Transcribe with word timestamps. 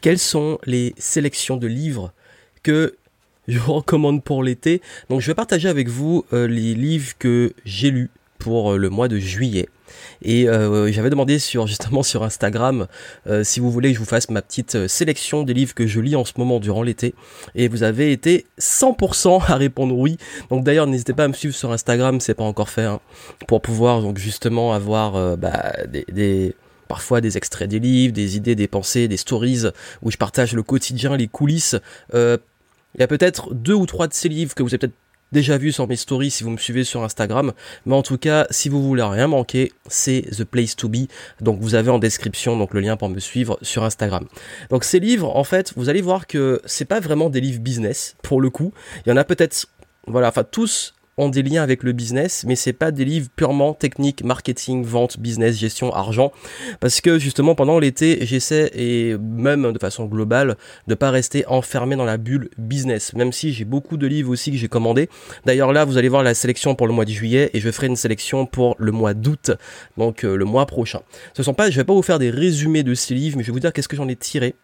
quelles 0.00 0.18
sont 0.18 0.58
les 0.64 0.94
sélections 0.98 1.56
de 1.56 1.66
livres 1.66 2.12
que 2.62 2.96
je 3.48 3.58
vous 3.58 3.72
recommande 3.74 4.22
pour 4.22 4.42
l'été? 4.42 4.80
Donc 5.08 5.20
je 5.20 5.26
vais 5.26 5.34
partager 5.34 5.68
avec 5.68 5.88
vous 5.88 6.24
euh, 6.32 6.46
les 6.46 6.74
livres 6.74 7.12
que 7.18 7.52
j'ai 7.64 7.90
lus 7.90 8.10
pour 8.38 8.72
euh, 8.72 8.76
le 8.76 8.88
mois 8.88 9.08
de 9.08 9.18
juillet. 9.18 9.68
Et 10.22 10.48
euh, 10.48 10.90
j'avais 10.92 11.10
demandé 11.10 11.38
sur 11.38 11.66
justement 11.66 12.02
sur 12.02 12.22
Instagram 12.22 12.86
si 13.42 13.58
vous 13.60 13.70
voulez 13.70 13.90
que 13.90 13.94
je 13.96 14.00
vous 14.00 14.06
fasse 14.06 14.30
ma 14.30 14.40
petite 14.40 14.86
sélection 14.86 15.42
des 15.42 15.52
livres 15.52 15.74
que 15.74 15.86
je 15.86 16.00
lis 16.00 16.16
en 16.16 16.24
ce 16.24 16.32
moment 16.38 16.60
durant 16.60 16.82
l'été. 16.82 17.14
Et 17.54 17.68
vous 17.68 17.82
avez 17.82 18.12
été 18.12 18.46
100% 18.60 19.42
à 19.50 19.56
répondre 19.56 19.96
oui. 19.96 20.16
Donc 20.48 20.64
d'ailleurs 20.64 20.86
n'hésitez 20.86 21.12
pas 21.12 21.24
à 21.24 21.28
me 21.28 21.32
suivre 21.32 21.54
sur 21.54 21.72
Instagram, 21.72 22.20
c'est 22.20 22.34
pas 22.34 22.44
encore 22.44 22.70
fait, 22.70 22.84
hein, 22.84 23.00
pour 23.48 23.60
pouvoir 23.60 24.00
donc 24.00 24.18
justement 24.18 24.72
avoir 24.72 25.36
bah, 25.36 25.72
des 25.88 26.54
parfois 26.90 27.20
des 27.20 27.36
extraits 27.36 27.70
des 27.70 27.78
livres, 27.78 28.12
des 28.12 28.36
idées, 28.36 28.56
des 28.56 28.66
pensées, 28.66 29.06
des 29.06 29.16
stories 29.16 29.62
où 30.02 30.10
je 30.10 30.16
partage 30.16 30.54
le 30.54 30.64
quotidien, 30.64 31.16
les 31.16 31.28
coulisses. 31.28 31.76
Euh, 32.14 32.36
il 32.96 33.00
y 33.00 33.04
a 33.04 33.06
peut-être 33.06 33.54
deux 33.54 33.74
ou 33.74 33.86
trois 33.86 34.08
de 34.08 34.12
ces 34.12 34.28
livres 34.28 34.56
que 34.56 34.64
vous 34.64 34.70
avez 34.70 34.78
peut-être 34.78 34.98
déjà 35.30 35.56
vus 35.56 35.70
sur 35.70 35.86
mes 35.86 35.94
stories 35.94 36.32
si 36.32 36.42
vous 36.42 36.50
me 36.50 36.56
suivez 36.56 36.82
sur 36.82 37.04
Instagram. 37.04 37.52
Mais 37.86 37.94
en 37.94 38.02
tout 38.02 38.18
cas, 38.18 38.48
si 38.50 38.68
vous 38.68 38.82
voulez 38.82 39.04
rien 39.04 39.28
manquer, 39.28 39.72
c'est 39.86 40.22
The 40.36 40.42
Place 40.42 40.74
to 40.74 40.88
Be. 40.88 41.06
Donc 41.40 41.60
vous 41.60 41.76
avez 41.76 41.90
en 41.90 42.00
description 42.00 42.56
donc 42.56 42.74
le 42.74 42.80
lien 42.80 42.96
pour 42.96 43.08
me 43.08 43.20
suivre 43.20 43.56
sur 43.62 43.84
Instagram. 43.84 44.26
Donc 44.70 44.82
ces 44.82 44.98
livres, 44.98 45.36
en 45.36 45.44
fait, 45.44 45.72
vous 45.76 45.90
allez 45.90 46.02
voir 46.02 46.26
que 46.26 46.60
c'est 46.64 46.86
pas 46.86 46.98
vraiment 46.98 47.30
des 47.30 47.40
livres 47.40 47.60
business 47.60 48.16
pour 48.24 48.40
le 48.40 48.50
coup. 48.50 48.72
Il 49.06 49.10
y 49.10 49.12
en 49.12 49.16
a 49.16 49.22
peut-être, 49.22 49.68
voilà, 50.08 50.26
enfin 50.26 50.42
tous 50.42 50.94
des 51.28 51.42
liens 51.42 51.62
avec 51.62 51.82
le 51.82 51.92
business, 51.92 52.44
mais 52.46 52.56
c'est 52.56 52.72
pas 52.72 52.90
des 52.90 53.04
livres 53.04 53.28
purement 53.34 53.74
techniques, 53.74 54.24
marketing, 54.24 54.84
vente, 54.84 55.18
business, 55.18 55.58
gestion, 55.58 55.92
argent. 55.94 56.32
Parce 56.80 57.00
que 57.00 57.18
justement 57.18 57.54
pendant 57.54 57.78
l'été, 57.78 58.18
j'essaie 58.22 58.70
et 58.74 59.16
même 59.18 59.72
de 59.72 59.78
façon 59.78 60.06
globale 60.06 60.56
de 60.86 60.94
pas 60.94 61.10
rester 61.10 61.46
enfermé 61.46 61.96
dans 61.96 62.04
la 62.04 62.16
bulle 62.16 62.48
business. 62.58 63.12
Même 63.14 63.32
si 63.32 63.52
j'ai 63.52 63.64
beaucoup 63.64 63.96
de 63.96 64.06
livres 64.06 64.30
aussi 64.30 64.50
que 64.50 64.56
j'ai 64.56 64.68
commandés. 64.68 65.08
D'ailleurs 65.44 65.72
là, 65.72 65.84
vous 65.84 65.98
allez 65.98 66.08
voir 66.08 66.22
la 66.22 66.34
sélection 66.34 66.74
pour 66.74 66.86
le 66.86 66.92
mois 66.92 67.04
de 67.04 67.10
juillet 67.10 67.50
et 67.52 67.60
je 67.60 67.70
ferai 67.70 67.86
une 67.86 67.96
sélection 67.96 68.46
pour 68.46 68.74
le 68.78 68.92
mois 68.92 69.14
d'août, 69.14 69.50
donc 69.96 70.24
euh, 70.24 70.36
le 70.36 70.44
mois 70.44 70.66
prochain. 70.66 71.00
Ce 71.34 71.42
sont 71.42 71.54
pas, 71.54 71.70
je 71.70 71.76
vais 71.76 71.84
pas 71.84 71.94
vous 71.94 72.02
faire 72.02 72.18
des 72.18 72.30
résumés 72.30 72.82
de 72.82 72.94
ces 72.94 73.14
livres, 73.14 73.36
mais 73.36 73.42
je 73.42 73.48
vais 73.48 73.52
vous 73.52 73.60
dire 73.60 73.72
qu'est-ce 73.72 73.88
que 73.88 73.96
j'en 73.96 74.08
ai 74.08 74.16
tiré 74.16 74.54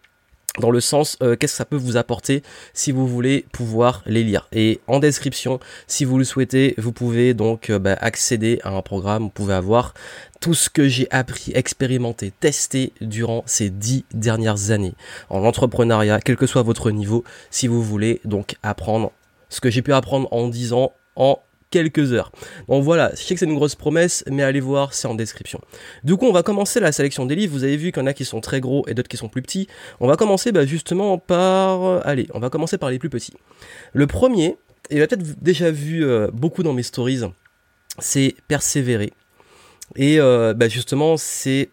dans 0.59 0.71
le 0.71 0.79
sens 0.79 1.17
euh, 1.21 1.35
qu'est-ce 1.35 1.53
que 1.53 1.57
ça 1.57 1.65
peut 1.65 1.75
vous 1.75 1.97
apporter 1.97 2.43
si 2.73 2.91
vous 2.91 3.07
voulez 3.07 3.45
pouvoir 3.51 4.03
les 4.05 4.23
lire? 4.23 4.47
Et 4.51 4.79
en 4.87 4.99
description, 4.99 5.59
si 5.87 6.05
vous 6.05 6.17
le 6.17 6.23
souhaitez, 6.23 6.73
vous 6.77 6.91
pouvez 6.91 7.33
donc 7.33 7.69
euh, 7.69 7.79
bah, 7.79 7.97
accéder 7.99 8.59
à 8.63 8.69
un 8.69 8.81
programme, 8.81 9.23
vous 9.23 9.29
pouvez 9.29 9.53
avoir 9.53 9.93
tout 10.39 10.53
ce 10.53 10.69
que 10.69 10.87
j'ai 10.87 11.07
appris, 11.11 11.51
expérimenté, 11.55 12.31
testé 12.39 12.93
durant 13.01 13.43
ces 13.45 13.69
dix 13.69 14.05
dernières 14.13 14.71
années 14.71 14.93
en 15.29 15.43
entrepreneuriat, 15.43 16.19
quel 16.21 16.37
que 16.37 16.47
soit 16.47 16.61
votre 16.61 16.91
niveau, 16.91 17.23
si 17.49 17.67
vous 17.67 17.81
voulez 17.81 18.21
donc 18.25 18.55
apprendre 18.63 19.11
ce 19.49 19.61
que 19.61 19.69
j'ai 19.69 19.81
pu 19.81 19.93
apprendre 19.93 20.27
en 20.31 20.47
dix 20.47 20.73
ans 20.73 20.91
en 21.15 21.39
quelques 21.69 22.13
heures. 22.13 22.31
Donc 22.67 22.83
voilà, 22.83 23.11
je 23.15 23.21
sais 23.21 23.33
que 23.33 23.39
c'est 23.39 23.45
une 23.45 23.55
grosse 23.55 23.75
promesse, 23.75 24.23
mais 24.29 24.43
allez 24.43 24.59
voir, 24.59 24.93
c'est 24.93 25.07
en 25.07 25.15
description. 25.15 25.59
Du 26.03 26.15
coup, 26.15 26.25
on 26.25 26.31
va 26.31 26.43
commencer 26.43 26.79
la 26.79 26.91
sélection 26.91 27.25
des 27.25 27.35
livres. 27.35 27.53
Vous 27.53 27.63
avez 27.63 27.77
vu 27.77 27.91
qu'il 27.91 28.01
y 28.01 28.03
en 28.03 28.07
a 28.07 28.13
qui 28.13 28.25
sont 28.25 28.41
très 28.41 28.61
gros 28.61 28.85
et 28.87 28.93
d'autres 28.93 29.09
qui 29.09 29.17
sont 29.17 29.29
plus 29.29 29.41
petits. 29.41 29.67
On 29.99 30.07
va 30.07 30.15
commencer 30.15 30.51
bah, 30.51 30.65
justement 30.65 31.17
par... 31.17 31.83
Euh, 31.83 31.99
allez, 32.03 32.27
on 32.33 32.39
va 32.39 32.49
commencer 32.49 32.77
par 32.77 32.89
les 32.89 32.99
plus 32.99 33.09
petits. 33.09 33.33
Le 33.93 34.07
premier, 34.07 34.57
et 34.89 34.95
vous 34.95 34.97
avez 34.97 35.07
peut-être 35.07 35.43
déjà 35.43 35.71
vu 35.71 36.05
euh, 36.05 36.29
beaucoup 36.31 36.63
dans 36.63 36.73
mes 36.73 36.83
stories, 36.83 37.21
c'est 37.99 38.35
Persévérer. 38.47 39.11
Et 39.95 40.19
euh, 40.19 40.53
bah, 40.53 40.67
justement, 40.67 41.17
c'est 41.17 41.69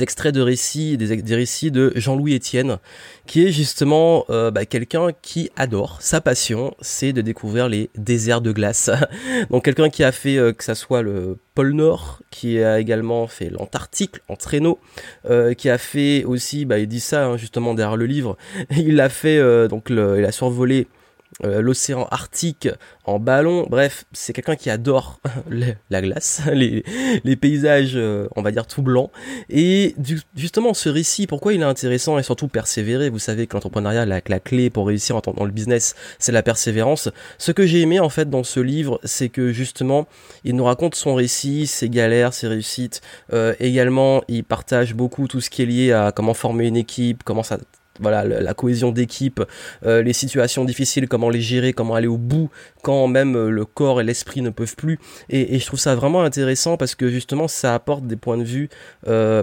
extraits 0.00 0.34
de 0.34 0.40
récits, 0.40 0.96
des, 0.96 1.34
récits 1.34 1.70
de 1.70 1.92
Jean-Louis 1.96 2.36
Etienne, 2.36 2.78
qui 3.26 3.44
est 3.46 3.52
justement 3.52 4.24
euh, 4.30 4.50
bah, 4.50 4.64
quelqu'un 4.64 5.08
qui 5.22 5.50
adore, 5.56 6.00
sa 6.00 6.20
passion, 6.20 6.74
c'est 6.80 7.12
de 7.12 7.20
découvrir 7.20 7.68
les 7.68 7.90
déserts 7.96 8.40
de 8.40 8.52
glace. 8.52 8.90
Donc 9.50 9.64
quelqu'un 9.64 9.90
qui 9.90 10.04
a 10.04 10.12
fait 10.12 10.38
euh, 10.38 10.52
que 10.52 10.64
ça 10.64 10.74
soit 10.74 11.02
le 11.02 11.38
pôle 11.54 11.72
Nord, 11.72 12.20
qui 12.30 12.62
a 12.62 12.80
également 12.80 13.26
fait 13.26 13.50
l'Antarctique 13.50 14.16
en 14.28 14.36
traîneau, 14.36 14.78
euh, 15.28 15.54
qui 15.54 15.68
a 15.68 15.78
fait 15.78 16.24
aussi, 16.24 16.64
bah, 16.64 16.78
il 16.78 16.88
dit 16.88 17.00
ça 17.00 17.26
hein, 17.26 17.36
justement 17.36 17.74
derrière 17.74 17.96
le 17.96 18.06
livre, 18.06 18.36
il 18.70 19.00
a 19.00 19.08
fait 19.08 19.68
donc 19.68 19.90
le, 19.90 20.18
il 20.18 20.24
a 20.24 20.32
survolé 20.32 20.86
euh, 21.44 21.60
l'océan 21.60 22.06
Arctique 22.10 22.68
en 23.04 23.18
ballon. 23.18 23.66
Bref, 23.68 24.04
c'est 24.12 24.32
quelqu'un 24.32 24.56
qui 24.56 24.70
adore 24.70 25.20
la 25.90 26.02
glace, 26.02 26.42
les, 26.52 27.36
paysages, 27.36 27.96
euh, 27.96 28.28
on 28.36 28.42
va 28.42 28.50
dire 28.50 28.66
tout 28.66 28.82
blancs. 28.82 29.10
Et 29.48 29.94
justement, 30.36 30.74
ce 30.74 30.88
récit, 30.88 31.26
pourquoi 31.26 31.54
il 31.54 31.60
est 31.60 31.64
intéressant 31.64 32.18
et 32.18 32.22
surtout 32.22 32.48
persévérer 32.48 33.10
Vous 33.10 33.18
savez 33.18 33.46
que 33.46 33.54
l'entrepreneuriat, 33.54 34.06
la, 34.06 34.20
la, 34.26 34.40
clé 34.40 34.70
pour 34.70 34.86
réussir 34.86 35.20
dans 35.22 35.44
le 35.44 35.50
business, 35.50 35.94
c'est 36.18 36.32
la 36.32 36.42
persévérance. 36.42 37.08
Ce 37.38 37.52
que 37.52 37.66
j'ai 37.66 37.80
aimé 37.80 38.00
en 38.00 38.08
fait 38.08 38.28
dans 38.28 38.44
ce 38.44 38.60
livre, 38.60 39.00
c'est 39.04 39.28
que 39.28 39.52
justement, 39.52 40.06
il 40.44 40.56
nous 40.56 40.64
raconte 40.64 40.94
son 40.94 41.14
récit, 41.14 41.66
ses 41.66 41.88
galères, 41.88 42.34
ses 42.34 42.48
réussites. 42.48 43.00
Euh, 43.32 43.54
également, 43.60 44.22
il 44.28 44.44
partage 44.44 44.94
beaucoup 44.94 45.28
tout 45.28 45.40
ce 45.40 45.50
qui 45.50 45.62
est 45.62 45.66
lié 45.66 45.92
à 45.92 46.12
comment 46.12 46.34
former 46.34 46.66
une 46.66 46.76
équipe, 46.76 47.22
comment 47.24 47.42
ça 47.42 47.58
voilà 48.00 48.24
la 48.24 48.54
cohésion 48.54 48.90
d'équipe, 48.90 49.42
euh, 49.84 50.02
les 50.02 50.12
situations 50.12 50.64
difficiles, 50.64 51.08
comment 51.08 51.28
les 51.28 51.40
gérer, 51.40 51.72
comment 51.72 51.94
aller 51.94 52.06
au 52.06 52.18
bout 52.18 52.50
quand 52.82 53.06
même 53.06 53.36
euh, 53.36 53.50
le 53.50 53.64
corps 53.64 54.00
et 54.00 54.04
l'esprit 54.04 54.40
ne 54.42 54.50
peuvent 54.50 54.76
plus. 54.76 54.98
Et, 55.28 55.58
je 55.58 55.66
trouve 55.66 55.80
ça 55.80 55.94
vraiment 55.94 56.22
intéressant 56.22 56.76
parce 56.76 56.94
que 56.94 57.08
justement 57.08 57.48
ça 57.48 57.74
apporte 57.74 58.06
des 58.06 58.16
points 58.16 58.38
de 58.38 58.44
vue 58.44 58.68
euh, 59.06 59.42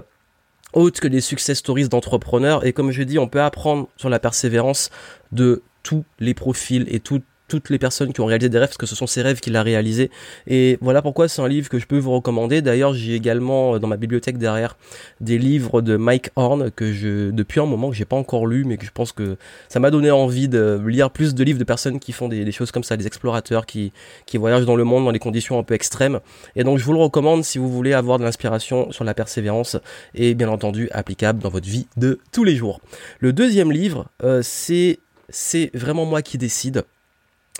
autres 0.72 1.00
que 1.00 1.08
des 1.08 1.20
success 1.20 1.58
stories 1.58 1.88
d'entrepreneurs. 1.88 2.66
Et 2.66 2.72
comme 2.72 2.90
je 2.90 3.02
dis, 3.02 3.18
on 3.18 3.28
peut 3.28 3.40
apprendre 3.40 3.88
sur 3.96 4.08
la 4.08 4.18
persévérance 4.18 4.90
de 5.32 5.62
tous 5.82 6.04
les 6.18 6.34
profils 6.34 6.86
et 6.88 7.00
toutes 7.00 7.24
toutes 7.50 7.68
les 7.68 7.78
personnes 7.78 8.12
qui 8.12 8.20
ont 8.20 8.26
réalisé 8.26 8.48
des 8.48 8.58
rêves, 8.58 8.68
parce 8.68 8.78
que 8.78 8.86
ce 8.86 8.94
sont 8.94 9.08
ces 9.08 9.22
rêves 9.22 9.40
qu'il 9.40 9.56
a 9.56 9.62
réalisés. 9.62 10.10
Et 10.46 10.78
voilà 10.80 11.02
pourquoi 11.02 11.28
c'est 11.28 11.42
un 11.42 11.48
livre 11.48 11.68
que 11.68 11.78
je 11.78 11.86
peux 11.86 11.98
vous 11.98 12.12
recommander. 12.12 12.62
D'ailleurs, 12.62 12.94
j'ai 12.94 13.14
également 13.14 13.74
euh, 13.74 13.78
dans 13.78 13.88
ma 13.88 13.96
bibliothèque 13.96 14.38
derrière 14.38 14.76
des 15.20 15.36
livres 15.36 15.82
de 15.82 15.96
Mike 15.96 16.30
Horn 16.36 16.70
que 16.70 16.92
je, 16.92 17.30
depuis 17.32 17.60
un 17.60 17.66
moment 17.66 17.90
que 17.90 17.96
j'ai 17.96 18.04
pas 18.04 18.16
encore 18.16 18.46
lu, 18.46 18.64
mais 18.64 18.76
que 18.76 18.86
je 18.86 18.92
pense 18.92 19.10
que 19.10 19.36
ça 19.68 19.80
m'a 19.80 19.90
donné 19.90 20.12
envie 20.12 20.48
de 20.48 20.80
lire 20.86 21.10
plus 21.10 21.34
de 21.34 21.42
livres 21.42 21.58
de 21.58 21.64
personnes 21.64 21.98
qui 21.98 22.12
font 22.12 22.28
des, 22.28 22.52
choses 22.52 22.70
comme 22.70 22.84
ça, 22.84 22.96
des 22.96 23.08
explorateurs 23.08 23.66
qui, 23.66 23.92
qui 24.26 24.36
voyagent 24.38 24.64
dans 24.64 24.76
le 24.76 24.84
monde 24.84 25.04
dans 25.04 25.12
des 25.12 25.18
conditions 25.18 25.58
un 25.58 25.64
peu 25.64 25.74
extrêmes. 25.74 26.20
Et 26.54 26.62
donc, 26.62 26.78
je 26.78 26.84
vous 26.84 26.92
le 26.92 27.00
recommande 27.00 27.42
si 27.42 27.58
vous 27.58 27.68
voulez 27.68 27.92
avoir 27.92 28.18
de 28.18 28.24
l'inspiration 28.24 28.92
sur 28.92 29.02
la 29.02 29.14
persévérance 29.14 29.76
et 30.14 30.34
bien 30.34 30.48
entendu 30.48 30.88
applicable 30.92 31.40
dans 31.40 31.50
votre 31.50 31.68
vie 31.68 31.88
de 31.96 32.20
tous 32.30 32.44
les 32.44 32.54
jours. 32.54 32.80
Le 33.18 33.32
deuxième 33.32 33.72
livre, 33.72 34.06
euh, 34.22 34.40
c'est 34.42 35.00
c'est 35.30 35.70
vraiment 35.74 36.04
moi 36.04 36.22
qui 36.22 36.38
décide 36.38 36.84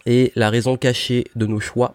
et 0.07 0.33
la 0.37 0.51
raison 0.51 0.77
cachée 0.77 1.25
de 1.37 1.47
nos 1.47 1.61
choix. 1.61 1.95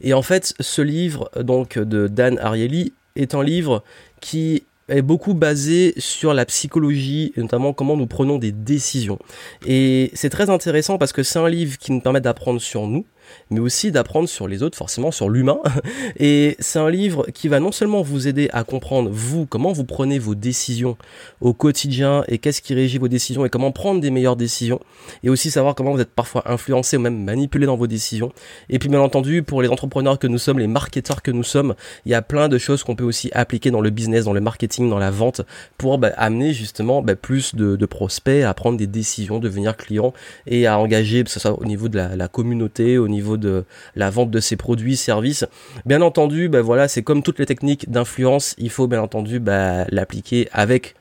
Et 0.00 0.14
en 0.14 0.22
fait, 0.22 0.54
ce 0.60 0.82
livre 0.82 1.30
donc 1.40 1.78
de 1.78 2.08
Dan 2.08 2.38
Ariely 2.38 2.92
est 3.16 3.34
un 3.34 3.42
livre 3.42 3.82
qui 4.20 4.64
est 4.88 5.02
beaucoup 5.02 5.34
basé 5.34 5.94
sur 5.96 6.34
la 6.34 6.44
psychologie 6.44 7.32
notamment 7.36 7.72
comment 7.72 7.96
nous 7.96 8.06
prenons 8.06 8.38
des 8.38 8.52
décisions. 8.52 9.18
Et 9.66 10.10
c'est 10.14 10.30
très 10.30 10.50
intéressant 10.50 10.98
parce 10.98 11.12
que 11.12 11.22
c'est 11.22 11.38
un 11.38 11.48
livre 11.48 11.78
qui 11.78 11.92
nous 11.92 12.00
permet 12.00 12.20
d'apprendre 12.20 12.60
sur 12.60 12.86
nous, 12.86 13.06
mais 13.50 13.60
aussi 13.60 13.92
d'apprendre 13.92 14.28
sur 14.28 14.48
les 14.48 14.62
autres, 14.62 14.76
forcément 14.76 15.10
sur 15.10 15.28
l'humain. 15.28 15.58
Et 16.18 16.56
c'est 16.58 16.78
un 16.78 16.90
livre 16.90 17.26
qui 17.32 17.48
va 17.48 17.60
non 17.60 17.72
seulement 17.72 18.02
vous 18.02 18.28
aider 18.28 18.48
à 18.52 18.64
comprendre, 18.64 19.10
vous, 19.12 19.46
comment 19.46 19.72
vous 19.72 19.84
prenez 19.84 20.18
vos 20.18 20.34
décisions 20.34 20.96
au 21.40 21.52
quotidien 21.52 22.24
et 22.28 22.38
qu'est-ce 22.38 22.62
qui 22.62 22.74
régit 22.74 22.98
vos 22.98 23.08
décisions 23.08 23.44
et 23.44 23.50
comment 23.50 23.72
prendre 23.72 24.00
des 24.00 24.10
meilleures 24.10 24.36
décisions, 24.36 24.80
et 25.22 25.30
aussi 25.30 25.50
savoir 25.50 25.74
comment 25.74 25.92
vous 25.92 26.00
êtes 26.00 26.10
parfois 26.10 26.50
influencé 26.50 26.96
ou 26.96 27.00
même 27.00 27.22
manipulé 27.22 27.66
dans 27.66 27.76
vos 27.76 27.86
décisions. 27.86 28.32
Et 28.68 28.78
puis 28.78 28.88
bien 28.88 29.00
entendu, 29.00 29.42
pour 29.42 29.62
les 29.62 29.68
entrepreneurs 29.68 30.18
que 30.18 30.26
nous 30.26 30.38
sommes, 30.38 30.58
les 30.58 30.66
marketeurs 30.66 31.22
que 31.22 31.30
nous 31.30 31.42
sommes, 31.42 31.74
il 32.06 32.12
y 32.12 32.14
a 32.14 32.22
plein 32.22 32.48
de 32.48 32.58
choses 32.58 32.82
qu'on 32.82 32.96
peut 32.96 33.04
aussi 33.04 33.30
appliquer 33.32 33.70
dans 33.70 33.80
le 33.80 33.90
business, 33.90 34.24
dans 34.24 34.32
le 34.32 34.40
marketing, 34.40 34.88
dans 34.88 34.98
la 34.98 35.10
vente, 35.10 35.42
pour 35.78 35.98
bah, 35.98 36.12
amener 36.16 36.52
justement 36.52 37.02
bah, 37.02 37.16
plus 37.16 37.54
de, 37.54 37.84
prospects 37.86 38.42
à 38.42 38.54
prendre 38.54 38.78
des 38.78 38.86
décisions, 38.86 39.38
devenir 39.38 39.76
clients 39.76 40.14
et 40.46 40.66
à 40.66 40.78
engager, 40.78 41.22
que 41.22 41.30
ce 41.30 41.38
soit 41.38 41.58
au 41.58 41.64
niveau 41.64 41.88
de 41.88 41.96
la, 41.96 42.16
la 42.16 42.28
communauté, 42.28 42.96
au 42.96 43.08
niveau 43.08 43.13
de 43.22 43.64
la 43.94 44.10
vente 44.10 44.30
de 44.30 44.40
ses 44.40 44.56
produits, 44.56 44.96
services. 44.96 45.46
Bien 45.86 46.00
entendu, 46.02 46.48
ben 46.48 46.60
voilà, 46.60 46.88
c'est 46.88 47.02
comme 47.02 47.22
toutes 47.22 47.38
les 47.38 47.46
techniques 47.46 47.90
d'influence, 47.90 48.54
il 48.58 48.70
faut 48.70 48.86
bien 48.86 49.00
entendu 49.00 49.40
ben, 49.40 49.86
l'appliquer 49.90 50.48
avec 50.52 50.94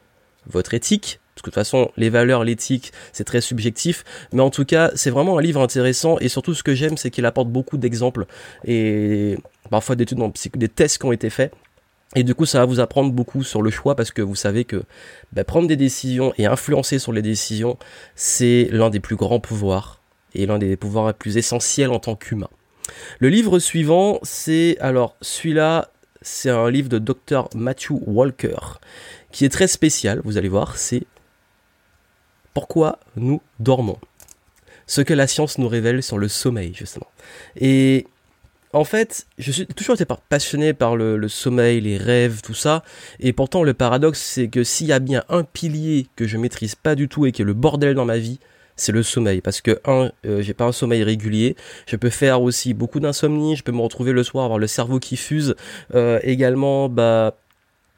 votre 0.48 0.74
éthique, 0.74 1.19
parce 1.33 1.42
que 1.42 1.50
de 1.50 1.54
toute 1.54 1.56
façon, 1.56 1.92
les 1.98 2.10
valeurs, 2.10 2.44
l'éthique, 2.44 2.92
c'est 3.12 3.24
très 3.24 3.42
subjectif. 3.42 4.04
Mais 4.33 4.42
en 4.42 4.51
tout 4.51 4.65
cas, 4.65 4.92
c'est 4.94 5.10
vraiment 5.10 5.39
un 5.39 5.42
livre 5.42 5.62
intéressant. 5.62 6.18
Et 6.19 6.30
surtout, 6.30 6.54
ce 6.54 6.62
que 6.62 6.75
j'aime, 6.75 6.95
c'est 6.95 7.10
qu'il 7.10 7.25
apporte 7.25 7.50
beaucoup 7.50 7.77
d'exemples 7.77 8.27
et 8.65 9.38
parfois 9.71 9.95
d'études, 9.95 10.19
des 10.56 10.69
tests 10.69 11.00
qui 11.00 11.06
ont 11.06 11.12
été 11.12 11.31
faits. 11.31 11.51
Et 12.15 12.24
du 12.24 12.36
coup, 12.36 12.45
ça 12.45 12.60
va 12.60 12.65
vous 12.65 12.80
apprendre 12.80 13.12
beaucoup 13.12 13.44
sur 13.44 13.63
le 13.63 13.71
choix 13.71 13.95
parce 13.95 14.12
que 14.12 14.21
vous 14.21 14.36
savez 14.36 14.65
que 14.65 14.83
ben, 15.31 15.44
prendre 15.44 15.68
des 15.68 15.75
décisions 15.75 16.33
et 16.38 16.45
influencer 16.45 17.00
sur 17.00 17.12
les 17.12 17.24
décisions, 17.24 17.77
c'est 18.15 18.68
l'un 18.71 18.92
des 18.92 19.00
plus 19.00 19.15
grands 19.15 19.39
pouvoirs 19.39 20.02
et 20.33 20.45
l'un 20.45 20.57
des 20.57 20.75
pouvoirs 20.75 21.07
les 21.07 21.13
plus 21.13 21.38
essentiels 21.38 21.91
en 21.91 22.00
tant 22.00 22.15
qu'humain. 22.15 22.50
Le 23.19 23.30
livre 23.30 23.59
suivant, 23.59 24.19
c'est 24.24 24.77
alors 24.80 25.15
celui-là, 25.21 25.89
c'est 26.21 26.50
un 26.50 26.69
livre 26.69 26.89
de 26.89 27.00
Dr 27.00 27.50
Matthew 27.56 27.91
Walker 28.06 28.57
qui 29.31 29.45
est 29.45 29.50
très 29.50 29.68
spécial, 29.68 30.21
vous 30.24 30.38
allez 30.38 30.47
voir, 30.47 30.77
c'est 30.77 31.03
pourquoi 32.53 33.00
nous 33.15 33.41
dormons? 33.59 33.97
Ce 34.85 35.01
que 35.01 35.13
la 35.13 35.27
science 35.27 35.57
nous 35.57 35.68
révèle 35.68 36.03
sur 36.03 36.18
le 36.18 36.27
sommeil, 36.27 36.74
justement. 36.74 37.07
Et 37.59 38.06
en 38.74 38.83
fait, 38.83 39.27
je 39.38 39.51
suis 39.51 39.65
toujours 39.68 39.95
été 39.95 40.06
passionné 40.29 40.74
par 40.74 40.95
le, 40.95 41.27
sommeil, 41.27 41.81
les 41.81 41.97
rêves, 41.97 42.41
tout 42.41 42.53
ça. 42.53 42.83
Et 43.19 43.33
pourtant, 43.33 43.63
le 43.63 43.74
paradoxe, 43.74 44.21
c'est 44.21 44.50
que 44.50 44.63
s'il 44.63 44.88
y 44.88 44.91
a 44.91 45.00
bien 45.00 45.24
un 45.29 45.44
pilier 45.44 46.07
que 46.15 46.27
je 46.27 46.38
maîtrise 46.38 46.75
pas 46.75 46.95
du 46.95 47.07
tout 47.07 47.25
et 47.25 47.31
qui 47.31 47.41
est 47.41 47.45
le 47.45 47.53
bordel 47.53 47.95
dans 47.95 48.06
ma 48.06 48.18
vie, 48.18 48.39
c'est 48.75 48.91
le 48.91 49.03
sommeil. 49.03 49.41
Parce 49.41 49.61
que, 49.61 49.79
un, 49.85 50.11
euh, 50.25 50.41
j'ai 50.41 50.53
pas 50.53 50.65
un 50.65 50.71
sommeil 50.71 51.03
régulier. 51.03 51.55
Je 51.85 51.95
peux 51.95 52.09
faire 52.09 52.41
aussi 52.41 52.73
beaucoup 52.73 52.99
d'insomnie. 52.99 53.55
Je 53.55 53.63
peux 53.63 53.71
me 53.71 53.81
retrouver 53.81 54.11
le 54.11 54.23
soir, 54.23 54.45
avoir 54.45 54.59
le 54.59 54.67
cerveau 54.67 54.99
qui 54.99 55.17
fuse. 55.17 55.55
Euh, 55.95 56.19
également, 56.23 56.89
bah, 56.89 57.37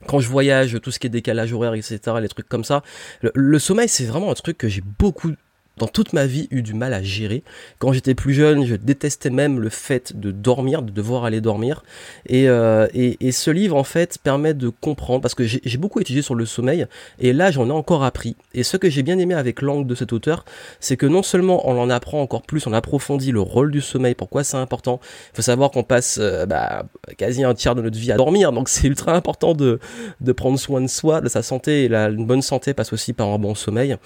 quand 0.07 0.19
je 0.19 0.29
voyage, 0.29 0.79
tout 0.81 0.91
ce 0.91 0.99
qui 0.99 1.07
est 1.07 1.09
décalage 1.09 1.53
horaire, 1.53 1.73
etc., 1.73 1.99
les 2.21 2.29
trucs 2.29 2.49
comme 2.49 2.63
ça. 2.63 2.83
le 3.21 3.59
sommeil, 3.59 3.89
c'est 3.89 4.05
vraiment 4.05 4.31
un 4.31 4.35
truc 4.35 4.57
que 4.57 4.67
j'ai 4.67 4.83
beaucoup 4.99 5.31
dans 5.77 5.87
toute 5.87 6.13
ma 6.13 6.25
vie 6.25 6.47
eu 6.51 6.61
du 6.61 6.73
mal 6.73 6.93
à 6.93 7.03
gérer. 7.03 7.43
Quand 7.79 7.91
j'étais 7.91 8.15
plus 8.15 8.33
jeune, 8.33 8.65
je 8.65 8.75
détestais 8.75 9.29
même 9.29 9.59
le 9.59 9.69
fait 9.69 10.17
de 10.17 10.31
dormir, 10.31 10.81
de 10.81 10.91
devoir 10.91 11.25
aller 11.25 11.41
dormir. 11.41 11.83
Et, 12.27 12.47
euh, 12.47 12.87
et, 12.93 13.17
et 13.19 13.31
ce 13.31 13.51
livre, 13.51 13.75
en 13.75 13.83
fait, 13.83 14.17
permet 14.17 14.53
de 14.53 14.69
comprendre, 14.69 15.21
parce 15.21 15.35
que 15.35 15.43
j'ai 15.45 15.77
beaucoup 15.77 15.99
étudié 15.99 16.21
sur 16.21 16.35
le 16.35 16.45
sommeil, 16.45 16.85
et 17.19 17.33
là, 17.33 17.51
j'en 17.51 17.67
ai 17.67 17.71
encore 17.71 18.03
appris. 18.03 18.35
Et 18.53 18.63
ce 18.63 18.77
que 18.77 18.89
j'ai 18.89 19.03
bien 19.03 19.19
aimé 19.19 19.33
avec 19.33 19.61
l'angle 19.61 19.87
de 19.87 19.95
cet 19.95 20.13
auteur, 20.13 20.45
c'est 20.79 20.97
que 20.97 21.05
non 21.05 21.23
seulement 21.23 21.67
on 21.69 21.77
en 21.77 21.89
apprend 21.89 22.21
encore 22.21 22.43
plus, 22.43 22.65
on 22.67 22.73
approfondit 22.73 23.31
le 23.31 23.41
rôle 23.41 23.71
du 23.71 23.81
sommeil, 23.81 24.15
pourquoi 24.15 24.43
c'est 24.43 24.57
important. 24.57 24.99
Il 25.33 25.35
faut 25.37 25.41
savoir 25.41 25.71
qu'on 25.71 25.83
passe 25.83 26.17
euh, 26.21 26.45
bah, 26.45 26.85
quasi 27.17 27.43
un 27.43 27.53
tiers 27.53 27.75
de 27.75 27.81
notre 27.81 27.97
vie 27.97 28.11
à 28.11 28.17
dormir, 28.17 28.51
donc 28.51 28.69
c'est 28.69 28.87
ultra 28.87 29.13
important 29.13 29.53
de, 29.53 29.79
de 30.21 30.31
prendre 30.31 30.57
soin 30.57 30.79
de 30.79 30.87
soi, 30.87 31.21
de 31.21 31.27
sa 31.27 31.43
santé, 31.43 31.83
et 31.83 31.87
la, 31.89 32.07
une 32.09 32.25
bonne 32.25 32.41
santé 32.41 32.73
passe 32.73 32.93
aussi 32.93 33.11
par 33.11 33.27
un 33.27 33.39
bon 33.39 33.55
sommeil. 33.55 33.97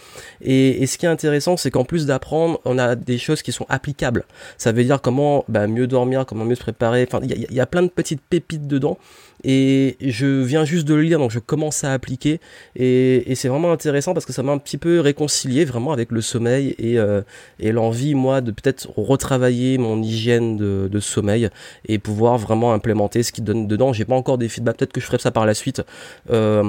Et, 0.42 0.82
et 0.82 0.88
ce 0.88 0.98
qui 0.98 1.06
est 1.06 1.10
intéressant, 1.10 1.58
c'est 1.60 1.72
qu'en 1.72 1.84
plus 1.84 2.06
d'apprendre, 2.06 2.60
on 2.66 2.78
a 2.78 2.96
des 2.96 3.18
choses 3.18 3.42
qui 3.42 3.52
sont 3.52 3.66
applicables. 3.70 4.26
Ça 4.58 4.72
veut 4.72 4.84
dire 4.84 5.02
comment 5.02 5.46
bah, 5.48 5.68
mieux 5.68 5.88
dormir, 5.88 6.26
comment 6.26 6.46
mieux 6.46 6.56
se 6.56 6.62
préparer. 6.62 7.06
Enfin, 7.08 7.20
il 7.24 7.54
y, 7.54 7.60
a 7.60 7.66
plein 7.66 7.84
de 7.84 7.90
petites 7.90 8.22
pépites 8.22 8.68
dedans. 8.68 8.98
Et 9.44 9.96
je 10.02 10.42
viens 10.42 10.66
juste 10.66 10.86
de 10.86 10.94
le 10.94 11.02
lire, 11.02 11.18
donc 11.18 11.32
je 11.32 11.40
commence 11.40 11.84
à 11.84 11.94
appliquer. 11.94 12.40
Et, 12.76 13.36
c'est 13.36 13.48
vraiment 13.48 13.72
intéressant 13.72 14.14
parce 14.14 14.26
que 14.26 14.34
ça 14.34 14.44
m'a 14.44 14.52
un 14.52 14.58
petit 14.58 14.78
peu 14.78 15.00
réconcilié 15.00 15.64
vraiment 15.64 15.92
avec 15.92 16.12
le 16.12 16.22
sommeil 16.22 16.76
et, 16.78 17.00
euh, 17.00 17.22
l'envie, 17.60 18.16
moi, 18.16 18.42
de 18.42 18.52
peut-être 18.52 18.90
retravailler 18.98 19.78
mon 19.78 20.02
hygiène 20.02 20.58
de, 20.58 21.00
sommeil 21.00 21.50
et 21.88 21.98
pouvoir 21.98 22.38
vraiment 22.38 22.74
implémenter 22.74 23.24
ce 23.24 23.32
qui 23.32 23.42
donne 23.42 23.68
dedans. 23.68 23.94
J'ai 23.94 24.04
pas 24.04 24.16
encore 24.16 24.38
des 24.38 24.50
feedbacks, 24.50 24.78
peut-être 24.78 24.92
que 24.92 25.00
je 25.00 25.06
ferai 25.06 25.18
ça 25.18 25.32
par 25.32 25.46
la 25.46 25.54
suite. 25.54 25.82
Euh, 26.30 26.64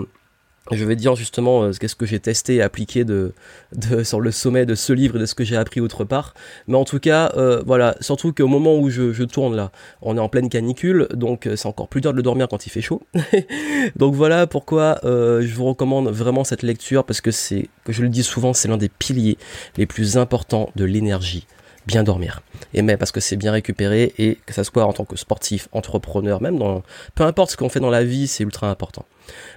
je 0.71 0.85
vais 0.85 0.97
dire 0.97 1.15
justement 1.15 1.63
euh, 1.63 1.73
qu'est-ce 1.73 1.97
que 1.97 2.07
j'ai 2.07 2.21
testé 2.21 2.57
et 2.57 2.63
appliqué 2.63 3.05
de, 3.05 3.33
sur 4.05 4.21
le 4.21 4.31
sommet 4.31 4.67
de 4.67 4.75
ce 4.75 4.93
livre 4.93 5.17
et 5.17 5.19
de 5.19 5.27
ce 5.27 5.35
que 5.35 5.45
j'ai 5.45 5.57
appris 5.57 5.81
autre 5.81 6.05
part. 6.05 6.35
Mais 6.67 6.77
en 6.77 6.85
tout 6.85 6.99
cas, 6.99 7.33
euh, 7.37 7.63
voilà, 7.67 7.97
surtout 8.01 8.33
qu'au 8.33 8.47
moment 8.47 8.79
où 8.79 8.91
je, 8.91 9.23
tourne 9.25 9.55
là, 9.55 9.71
on 10.03 10.17
est 10.17 10.21
en 10.21 10.29
pleine 10.29 10.49
canicule, 10.49 11.09
donc 11.15 11.47
euh, 11.47 11.57
c'est 11.57 11.67
encore 11.67 11.89
plus 11.89 12.01
dur 12.01 12.13
de 12.13 12.17
le 12.17 12.23
dormir 12.23 12.49
quand 12.49 12.67
il 12.67 12.71
fait 12.71 12.81
chaud. 12.81 13.03
donc 13.97 14.15
voilà 14.15 14.47
pourquoi 14.47 14.99
je 15.03 15.55
vous 15.55 15.65
recommande 15.65 16.09
vraiment 16.09 16.45
cette 16.45 16.63
lecture 16.63 17.05
parce 17.05 17.21
que 17.21 17.31
c'est, 17.31 17.69
que 17.85 17.93
je 17.93 18.03
le 18.03 18.09
dis 18.09 18.23
souvent, 18.23 18.53
c'est 18.53 18.69
l'un 18.69 18.77
des 18.77 18.89
piliers 18.89 19.39
les 19.77 19.87
plus 19.87 20.17
importants 20.17 20.71
de 20.77 20.85
l'énergie 20.85 21.47
bien 21.87 22.03
dormir. 22.03 22.43
Et 22.75 22.83
mais 22.83 22.97
parce 22.97 23.13
que 23.13 23.21
c'est 23.21 23.37
bien 23.37 23.53
récupéré 23.53 24.13
et 24.19 24.39
que 24.47 24.53
ça 24.53 24.65
soit 24.65 24.85
en 24.85 24.93
tant 24.93 25.05
que 25.05 25.17
sportif, 25.17 25.69
entrepreneur, 25.73 26.41
même 26.41 26.59
dans 26.59 26.83
peu 27.15 27.25
importe 27.25 27.53
ce 27.53 27.57
qu'on 27.57 27.69
fait 27.69 27.81
dans 27.81 27.91
la 27.91 28.05
vie, 28.05 28.29
c'est 28.29 28.45
ultra 28.45 28.71
important. 28.71 29.05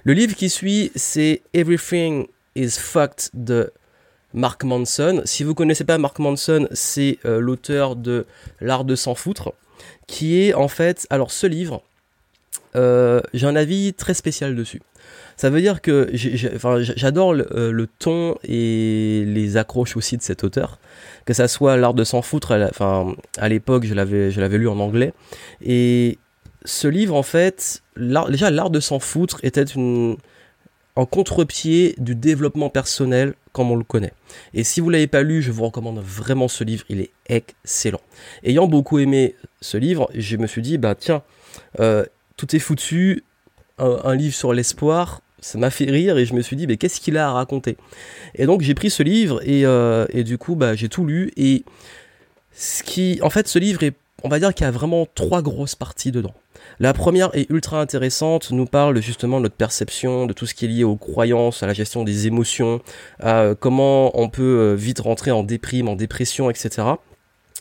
Le 0.04 0.12
livre 0.12 0.34
qui 0.34 0.48
suit, 0.48 0.90
c'est 0.94 1.42
Everything 1.52 2.26
is 2.56 2.70
Fucked 2.70 3.30
de 3.34 3.72
Mark 4.32 4.64
Manson. 4.64 5.22
Si 5.24 5.44
vous 5.44 5.54
connaissez 5.54 5.84
pas 5.84 5.98
Mark 5.98 6.18
Manson, 6.18 6.68
c'est 6.72 7.18
euh, 7.24 7.40
l'auteur 7.40 7.96
de 7.96 8.26
L'art 8.60 8.84
de 8.84 8.96
s'en 8.96 9.14
foutre, 9.14 9.52
qui 10.06 10.40
est 10.40 10.54
en 10.54 10.68
fait, 10.68 11.06
alors 11.10 11.30
ce 11.30 11.46
livre, 11.46 11.82
euh, 12.76 13.20
j'ai 13.32 13.46
un 13.46 13.56
avis 13.56 13.94
très 13.94 14.14
spécial 14.14 14.56
dessus. 14.56 14.82
Ça 15.36 15.50
veut 15.50 15.60
dire 15.60 15.82
que 15.82 16.10
j'adore 16.12 17.34
le, 17.34 17.72
le, 17.72 17.86
ton 17.86 18.36
et 18.44 19.24
les 19.26 19.56
accroches 19.56 19.96
aussi 19.96 20.16
de 20.16 20.22
cet 20.22 20.44
auteur 20.44 20.78
que 21.24 21.32
ça 21.32 21.48
soit 21.48 21.76
l'art 21.76 21.94
de 21.94 22.04
s'en 22.04 22.22
foutre, 22.22 22.52
enfin 22.70 23.14
à 23.38 23.48
l'époque 23.48 23.84
je 23.84 23.94
l'avais 23.94 24.30
je 24.30 24.40
l'avais 24.40 24.58
lu 24.58 24.68
en 24.68 24.78
anglais 24.78 25.12
et 25.60 26.18
ce 26.64 26.88
livre 26.88 27.14
en 27.14 27.22
fait, 27.22 27.82
déjà 27.96 28.50
l'art 28.50 28.70
de 28.70 28.80
s'en 28.80 28.98
foutre 28.98 29.40
était 29.42 29.64
une 29.64 30.16
en 30.96 31.06
contre-pied 31.06 31.94
du 31.98 32.14
développement 32.14 32.70
personnel 32.70 33.34
comme 33.52 33.70
on 33.70 33.76
le 33.76 33.84
connaît. 33.84 34.12
Et 34.52 34.64
si 34.64 34.80
vous 34.80 34.90
l'avez 34.90 35.06
pas 35.06 35.22
lu, 35.22 35.42
je 35.42 35.50
vous 35.50 35.64
recommande 35.64 35.98
vraiment 35.98 36.48
ce 36.48 36.64
livre, 36.64 36.84
il 36.88 37.00
est 37.00 37.10
excellent. 37.26 38.00
Ayant 38.44 38.66
beaucoup 38.66 38.98
aimé 38.98 39.34
ce 39.60 39.76
livre, 39.76 40.08
je 40.14 40.36
me 40.36 40.46
suis 40.46 40.62
dit, 40.62 40.78
bah 40.78 40.94
tiens, 40.94 41.22
euh, 41.80 42.04
tout 42.36 42.54
est 42.54 42.60
foutu, 42.60 43.24
un 43.78 44.14
livre 44.14 44.34
sur 44.34 44.52
l'espoir, 44.52 45.20
ça 45.44 45.58
m'a 45.58 45.70
fait 45.70 45.84
rire 45.84 46.16
et 46.16 46.24
je 46.24 46.34
me 46.34 46.40
suis 46.40 46.56
dit 46.56 46.66
mais 46.66 46.76
qu'est-ce 46.76 47.00
qu'il 47.00 47.18
a 47.18 47.28
à 47.28 47.32
raconter? 47.32 47.76
Et 48.34 48.46
donc 48.46 48.62
j'ai 48.62 48.74
pris 48.74 48.90
ce 48.90 49.02
livre 49.02 49.40
et, 49.46 49.66
euh, 49.66 50.06
du 50.22 50.38
coup 50.38 50.54
bah, 50.54 50.74
j'ai 50.74 50.88
tout 50.88 51.04
lu 51.04 51.32
et 51.36 51.64
ce 52.52 52.82
qui 52.82 53.18
en 53.22 53.30
fait 53.30 53.46
ce 53.46 53.58
livre 53.58 53.82
est 53.82 53.94
on 54.22 54.30
va 54.30 54.38
dire 54.38 54.54
qu'il 54.54 54.64
y 54.64 54.68
a 54.68 54.70
vraiment 54.70 55.06
trois 55.14 55.42
grosses 55.42 55.74
parties 55.74 56.10
dedans. 56.10 56.32
La 56.80 56.94
première 56.94 57.28
est 57.36 57.50
ultra 57.50 57.78
intéressante, 57.78 58.52
nous 58.52 58.64
parle 58.64 59.02
justement 59.02 59.36
de 59.36 59.42
notre 59.42 59.54
perception, 59.54 60.24
de 60.24 60.32
tout 60.32 60.46
ce 60.46 60.54
qui 60.54 60.64
est 60.64 60.68
lié 60.68 60.82
aux 60.82 60.96
croyances, 60.96 61.62
à 61.62 61.66
la 61.66 61.74
gestion 61.74 62.04
des 62.04 62.26
émotions, 62.26 62.80
à 63.20 63.42
euh, 63.42 63.54
comment 63.54 64.18
on 64.18 64.30
peut 64.30 64.42
euh, 64.42 64.74
vite 64.74 65.00
rentrer 65.00 65.30
en 65.30 65.42
déprime, 65.42 65.88
en 65.88 65.94
dépression, 65.94 66.48
etc 66.48 66.94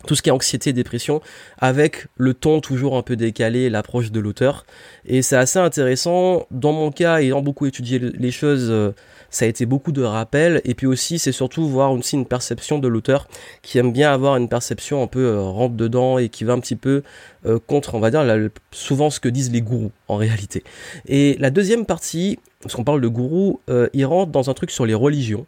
tout 0.05 0.15
ce 0.15 0.21
qui 0.21 0.29
est 0.29 0.31
anxiété, 0.31 0.73
dépression, 0.73 1.21
avec 1.57 2.07
le 2.17 2.33
ton 2.33 2.59
toujours 2.59 2.97
un 2.97 3.01
peu 3.01 3.15
décalé, 3.15 3.69
l'approche 3.69 4.11
de 4.11 4.19
l'auteur. 4.19 4.65
Et 5.05 5.21
c'est 5.21 5.35
assez 5.35 5.59
intéressant. 5.59 6.45
Dans 6.51 6.73
mon 6.73 6.91
cas, 6.91 7.21
ayant 7.21 7.41
beaucoup 7.41 7.65
étudié 7.65 7.99
les 7.99 8.31
choses, 8.31 8.67
euh, 8.69 8.91
ça 9.29 9.45
a 9.45 9.47
été 9.47 9.65
beaucoup 9.65 9.91
de 9.91 10.03
rappels. 10.03 10.61
Et 10.65 10.73
puis 10.73 10.87
aussi, 10.87 11.19
c'est 11.19 11.31
surtout 11.31 11.67
voir 11.67 11.91
aussi 11.91 12.15
une 12.15 12.25
perception 12.25 12.79
de 12.79 12.87
l'auteur 12.87 13.27
qui 13.61 13.77
aime 13.77 13.91
bien 13.91 14.11
avoir 14.11 14.37
une 14.37 14.49
perception 14.49 15.01
un 15.03 15.07
peu 15.07 15.25
euh, 15.25 15.41
rentre 15.41 15.75
dedans 15.75 16.17
et 16.17 16.29
qui 16.29 16.43
va 16.43 16.53
un 16.53 16.59
petit 16.59 16.75
peu 16.75 17.03
euh, 17.45 17.59
contre, 17.59 17.95
on 17.95 17.99
va 17.99 18.11
dire, 18.11 18.23
souvent 18.71 19.09
ce 19.09 19.19
que 19.19 19.29
disent 19.29 19.51
les 19.51 19.61
gourous 19.61 19.91
en 20.07 20.17
réalité. 20.17 20.63
Et 21.07 21.37
la 21.39 21.49
deuxième 21.49 21.85
partie, 21.85 22.39
parce 22.61 22.75
qu'on 22.75 22.83
parle 22.83 23.01
de 23.01 23.07
gourous, 23.07 23.59
il 23.93 24.05
rentre 24.05 24.31
dans 24.31 24.49
un 24.49 24.53
truc 24.53 24.71
sur 24.71 24.85
les 24.85 24.93
religions. 24.93 25.45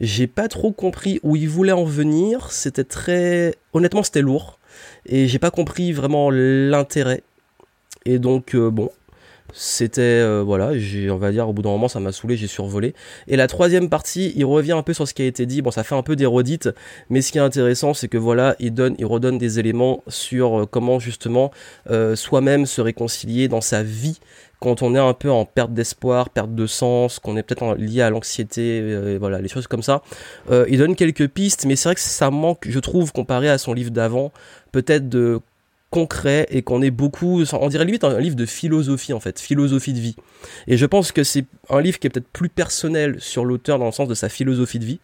J'ai 0.00 0.26
pas 0.26 0.48
trop 0.48 0.72
compris 0.72 1.20
où 1.22 1.36
il 1.36 1.48
voulait 1.48 1.72
en 1.72 1.84
venir. 1.84 2.50
C'était 2.50 2.84
très. 2.84 3.54
Honnêtement, 3.72 4.02
c'était 4.02 4.22
lourd. 4.22 4.58
Et 5.06 5.26
j'ai 5.26 5.38
pas 5.38 5.50
compris 5.50 5.92
vraiment 5.92 6.30
l'intérêt. 6.30 7.22
Et 8.04 8.18
donc, 8.18 8.54
euh, 8.54 8.70
bon. 8.70 8.90
C'était. 9.52 10.02
Euh, 10.02 10.42
voilà, 10.44 10.72
on 11.10 11.16
va 11.16 11.30
dire, 11.30 11.48
au 11.48 11.52
bout 11.52 11.62
d'un 11.62 11.70
moment, 11.70 11.88
ça 11.88 12.00
m'a 12.00 12.12
saoulé, 12.12 12.36
j'ai 12.36 12.48
survolé. 12.48 12.94
Et 13.26 13.36
la 13.36 13.46
troisième 13.46 13.88
partie, 13.88 14.32
il 14.36 14.44
revient 14.44 14.72
un 14.72 14.82
peu 14.82 14.92
sur 14.92 15.08
ce 15.08 15.14
qui 15.14 15.22
a 15.22 15.26
été 15.26 15.46
dit. 15.46 15.62
Bon, 15.62 15.70
ça 15.70 15.82
fait 15.82 15.94
un 15.94 16.02
peu 16.02 16.14
d'érodite. 16.14 16.68
Mais 17.08 17.22
ce 17.22 17.32
qui 17.32 17.38
est 17.38 17.42
intéressant, 17.42 17.94
c'est 17.94 18.08
que 18.08 18.18
voilà, 18.18 18.56
il 18.58 18.74
donne, 18.74 18.96
il 18.98 19.06
redonne 19.06 19.38
des 19.38 19.58
éléments 19.58 20.02
sur 20.08 20.60
euh, 20.60 20.66
comment, 20.66 20.98
justement, 20.98 21.52
soi-même 22.14 22.66
se 22.66 22.80
réconcilier 22.80 23.48
dans 23.48 23.60
sa 23.62 23.82
vie 23.82 24.18
quand 24.60 24.82
on 24.82 24.94
est 24.94 24.98
un 24.98 25.12
peu 25.12 25.30
en 25.30 25.44
perte 25.44 25.72
d'espoir, 25.72 26.30
perte 26.30 26.54
de 26.54 26.66
sens, 26.66 27.18
qu'on 27.18 27.36
est 27.36 27.42
peut-être 27.42 27.76
lié 27.76 28.02
à 28.02 28.10
l'anxiété, 28.10 28.80
euh, 28.82 29.16
voilà, 29.18 29.40
les 29.40 29.48
choses 29.48 29.66
comme 29.66 29.82
ça. 29.82 30.02
Euh, 30.50 30.64
il 30.68 30.78
donne 30.78 30.96
quelques 30.96 31.28
pistes, 31.28 31.66
mais 31.66 31.76
c'est 31.76 31.88
vrai 31.88 31.94
que 31.94 32.00
ça 32.00 32.30
manque, 32.30 32.66
je 32.68 32.78
trouve, 32.78 33.12
comparé 33.12 33.48
à 33.48 33.58
son 33.58 33.74
livre 33.74 33.90
d'avant, 33.90 34.32
peut-être 34.72 35.08
de 35.08 35.40
concret 35.90 36.46
et 36.50 36.62
qu'on 36.62 36.82
est 36.82 36.90
beaucoup, 36.90 37.44
on 37.52 37.68
dirait 37.68 37.84
limite 37.84 38.04
un 38.04 38.18
livre 38.18 38.34
de 38.34 38.46
philosophie 38.46 39.12
en 39.12 39.20
fait, 39.20 39.38
philosophie 39.38 39.92
de 39.92 40.00
vie. 40.00 40.16
Et 40.66 40.76
je 40.76 40.84
pense 40.84 41.12
que 41.12 41.22
c'est 41.22 41.44
un 41.70 41.80
livre 41.80 41.98
qui 41.98 42.06
est 42.06 42.10
peut-être 42.10 42.28
plus 42.28 42.48
personnel 42.48 43.16
sur 43.20 43.44
l'auteur 43.44 43.78
dans 43.78 43.86
le 43.86 43.92
sens 43.92 44.08
de 44.08 44.14
sa 44.14 44.28
philosophie 44.28 44.78
de 44.78 44.84
vie 44.84 45.00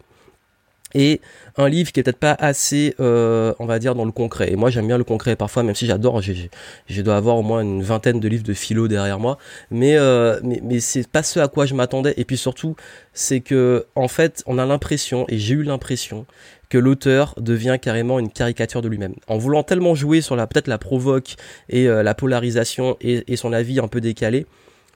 et 0.95 1.21
un 1.57 1.69
livre 1.69 1.91
qui 1.91 1.99
est 1.99 2.03
peut-être 2.03 2.17
pas 2.17 2.35
assez, 2.39 2.95
euh, 2.99 3.53
on 3.59 3.65
va 3.65 3.79
dire, 3.79 3.95
dans 3.95 4.05
le 4.05 4.11
concret. 4.11 4.51
Et 4.51 4.55
moi, 4.55 4.69
j'aime 4.69 4.87
bien 4.87 4.97
le 4.97 5.03
concret 5.03 5.35
parfois, 5.35 5.63
même 5.63 5.75
si 5.75 5.85
j'adore, 5.85 6.21
je 6.21 7.01
dois 7.01 7.15
avoir 7.15 7.37
au 7.37 7.41
moins 7.41 7.61
une 7.61 7.83
vingtaine 7.83 8.19
de 8.19 8.27
livres 8.27 8.43
de 8.43 8.53
philo 8.53 8.87
derrière 8.87 9.19
moi, 9.19 9.37
mais 9.71 9.97
euh, 9.97 10.39
mais, 10.43 10.79
c'est 10.79 11.07
pas 11.07 11.23
ce 11.23 11.39
à 11.39 11.47
quoi 11.47 11.65
je 11.65 11.75
m'attendais. 11.75 12.13
Et 12.17 12.25
puis 12.25 12.37
surtout, 12.37 12.75
c'est 13.13 13.41
que 13.41 13.85
en 13.95 14.07
fait, 14.07 14.43
on 14.47 14.57
a 14.57 14.65
l'impression, 14.65 15.25
et 15.29 15.37
j'ai 15.37 15.55
eu 15.55 15.63
l'impression, 15.63 16.25
que 16.69 16.77
l'auteur 16.79 17.35
devient 17.37 17.77
carrément 17.79 18.17
une 18.17 18.31
caricature 18.31 18.81
de 18.81 18.87
lui-même. 18.87 19.13
En 19.27 19.37
voulant 19.37 19.61
tellement 19.61 19.93
jouer 19.93 20.21
sur 20.21 20.35
la 20.35 20.47
peut-être 20.47 20.67
la 20.67 20.79
provoque 20.79 21.35
et 21.69 21.87
euh, 21.87 22.01
la 22.01 22.15
polarisation 22.15 22.97
et, 22.99 23.23
et 23.31 23.35
son 23.35 23.53
avis 23.53 23.79
un 23.79 23.87
peu 23.87 24.01
décalé, 24.01 24.47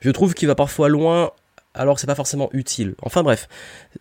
je 0.01 0.09
trouve 0.09 0.33
qu'il 0.33 0.47
va 0.47 0.55
parfois 0.55 0.89
loin 0.89 1.31
alors 1.77 1.99
c'est 1.99 2.07
pas 2.07 2.15
forcément 2.15 2.49
utile. 2.53 2.95
Enfin 3.01 3.23
bref, 3.23 3.47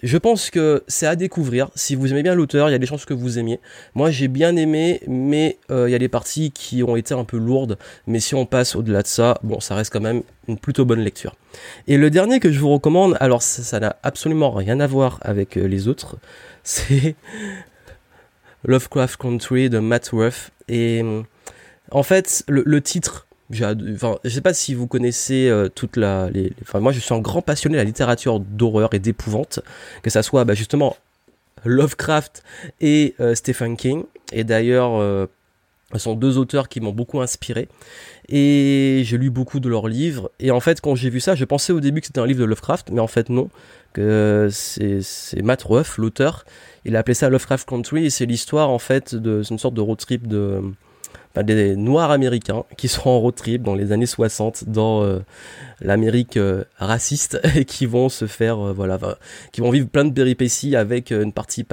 je 0.02 0.18
pense 0.18 0.50
que 0.50 0.82
c'est 0.88 1.06
à 1.06 1.16
découvrir. 1.16 1.70
Si 1.74 1.94
vous 1.94 2.12
aimez 2.12 2.22
bien 2.22 2.34
l'auteur, 2.34 2.68
il 2.68 2.72
y 2.72 2.74
a 2.74 2.78
des 2.78 2.86
chances 2.86 3.04
que 3.04 3.14
vous 3.14 3.38
aimiez. 3.38 3.60
Moi 3.94 4.10
j'ai 4.10 4.28
bien 4.28 4.56
aimé, 4.56 5.00
mais 5.06 5.58
euh, 5.70 5.88
il 5.88 5.92
y 5.92 5.94
a 5.94 5.98
des 5.98 6.08
parties 6.08 6.50
qui 6.50 6.82
ont 6.82 6.96
été 6.96 7.14
un 7.14 7.24
peu 7.24 7.36
lourdes. 7.36 7.78
Mais 8.06 8.20
si 8.20 8.34
on 8.34 8.46
passe 8.46 8.76
au-delà 8.76 9.02
de 9.02 9.06
ça, 9.06 9.38
bon, 9.42 9.60
ça 9.60 9.74
reste 9.74 9.92
quand 9.92 10.00
même 10.00 10.22
une 10.48 10.58
plutôt 10.58 10.84
bonne 10.84 11.00
lecture. 11.00 11.36
Et 11.86 11.96
le 11.96 12.10
dernier 12.10 12.40
que 12.40 12.50
je 12.50 12.58
vous 12.58 12.70
recommande, 12.70 13.16
alors 13.20 13.42
ça 13.42 13.80
n'a 13.80 13.96
absolument 14.02 14.50
rien 14.50 14.80
à 14.80 14.86
voir 14.86 15.18
avec 15.22 15.56
euh, 15.56 15.66
les 15.66 15.88
autres, 15.88 16.16
c'est 16.62 17.14
Lovecraft 18.64 19.16
Country 19.16 19.70
de 19.70 19.78
Matt 19.78 20.10
Ruff. 20.12 20.50
Et 20.68 21.02
en 21.90 22.02
fait, 22.02 22.44
le, 22.48 22.80
titre, 22.80 23.25
enfin, 23.52 24.18
je 24.24 24.30
sais 24.30 24.40
pas 24.40 24.54
si 24.54 24.74
vous 24.74 24.86
connaissez 24.86 25.48
euh, 25.48 25.68
toute 25.68 25.96
la, 25.96 26.30
les, 26.30 26.52
enfin, 26.62 26.80
moi 26.80 26.92
je 26.92 27.00
suis 27.00 27.14
un 27.14 27.20
grand 27.20 27.42
passionné 27.42 27.74
de 27.74 27.80
la 27.80 27.84
littérature 27.84 28.40
d'horreur 28.40 28.94
et 28.94 28.98
d'épouvante, 28.98 29.60
que 30.02 30.10
ça 30.10 30.22
soit 30.22 30.44
bah, 30.44 30.54
justement 30.54 30.96
Lovecraft 31.64 32.42
et 32.80 33.14
euh, 33.20 33.34
Stephen 33.34 33.76
King. 33.76 34.04
Et 34.32 34.44
d'ailleurs, 34.44 34.96
euh, 35.00 35.26
ce 35.92 36.00
sont 36.00 36.14
deux 36.14 36.38
auteurs 36.38 36.68
qui 36.68 36.80
m'ont 36.80 36.92
beaucoup 36.92 37.20
inspiré. 37.20 37.68
Et 38.28 39.02
j'ai 39.04 39.18
lu 39.18 39.30
beaucoup 39.30 39.60
de 39.60 39.68
leurs 39.68 39.88
livres. 39.88 40.30
Et 40.40 40.50
en 40.50 40.60
fait, 40.60 40.80
quand 40.80 40.96
j'ai 40.96 41.10
vu 41.10 41.20
ça, 41.20 41.34
je 41.34 41.44
pensais 41.44 41.72
au 41.72 41.80
début 41.80 42.00
que 42.00 42.08
c'était 42.08 42.20
un 42.20 42.26
livre 42.26 42.40
de 42.40 42.44
Lovecraft, 42.44 42.90
mais 42.90 43.00
en 43.00 43.06
fait 43.06 43.28
non. 43.28 43.48
Que 43.92 44.48
c'est 44.50 45.42
Matt 45.42 45.62
Ruff, 45.62 45.96
l'auteur. 45.96 46.44
Il 46.84 46.96
a 46.96 46.98
appelé 46.98 47.14
ça 47.14 47.30
Lovecraft 47.30 47.68
Country. 47.68 48.06
Et 48.06 48.10
c'est 48.10 48.26
l'histoire 48.26 48.68
en 48.68 48.78
fait 48.78 49.14
de, 49.14 49.42
une 49.48 49.58
sorte 49.58 49.74
de 49.74 49.80
road 49.80 49.98
trip 49.98 50.26
de 50.26 50.60
des 51.42 51.76
Noirs 51.76 52.10
américains 52.10 52.64
qui 52.76 52.88
sont 52.88 53.08
en 53.08 53.18
road 53.20 53.34
trip 53.34 53.62
dans 53.62 53.74
les 53.74 53.92
années 53.92 54.06
60 54.06 54.64
dans 54.68 55.02
euh, 55.02 55.18
l'Amérique 55.80 56.36
euh, 56.36 56.64
raciste 56.78 57.40
et 57.56 57.64
qui 57.64 57.86
vont 57.86 58.08
se 58.08 58.26
faire, 58.26 58.58
euh, 58.58 58.72
voilà, 58.72 58.98
qui 59.52 59.60
vont 59.60 59.70
vivre 59.70 59.88
plein 59.88 60.04
de 60.04 60.12
péripéties 60.12 60.76
avec 60.76 61.10
une 61.10 61.32
partie, 61.32 61.64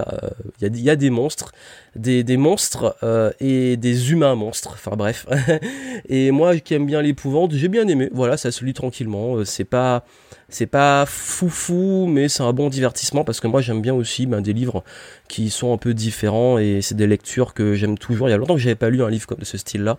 il 0.62 0.78
y, 0.78 0.90
a, 0.90 0.96
des 0.96 1.10
monstres, 1.10 1.52
des, 1.96 2.24
des 2.24 2.38
monstres 2.38 2.96
et 3.40 3.78
des 3.78 4.12
humains 4.12 4.36
monstres, 4.36 4.72
enfin 4.74 4.96
bref. 4.96 5.26
et 6.10 6.32
moi 6.32 6.58
qui 6.58 6.74
aime 6.74 6.86
bien 6.86 7.02
l'épouvante, 7.02 7.54
j'ai 7.54 7.68
bien 7.68 7.88
aimé, 7.88 8.10
voilà, 8.14 8.38
ça 8.38 8.52
se 8.52 8.66
lit 8.66 8.74
tranquillement, 8.74 9.46
c'est 9.46 9.64
pas 9.64 10.06
c'est 10.54 10.68
pas 10.68 11.06
foufou, 11.08 12.06
mais 12.08 12.30
c'est 12.30 12.44
un 12.44 12.54
bon 12.54 12.70
divertissement 12.70 13.24
parce 13.24 13.40
que 13.40 13.48
moi 13.48 13.62
j'aime 13.62 13.82
bien 13.82 13.94
aussi 13.94 14.28
ben, 14.28 14.40
des 14.40 14.54
livres 14.54 14.84
qui 15.28 15.50
sont 15.50 15.74
un 15.74 15.78
peu 15.78 15.96
différents 15.96 16.60
et 16.60 16.82
c'est 16.84 16.94
des 16.94 17.08
lectures 17.08 17.56
que 17.56 17.74
j'aime 17.74 17.98
toujours. 17.98 18.28
Il 18.28 18.32
y 18.32 18.36
a 18.36 18.38
longtemps 18.38 18.54
que 18.54 18.60
j'avais 18.60 18.76
pas 18.76 18.92
lu 18.92 19.02
un 19.02 19.10
livre 19.10 19.26
comme 19.26 19.40
de 19.40 19.46
ce 19.46 19.58
style-là. 19.58 19.98